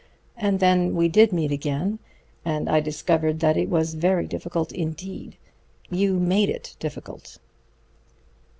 [0.35, 1.99] And then we did meet again,
[2.43, 5.37] and I discovered that it was very difficult indeed.
[5.91, 7.37] You made it difficult."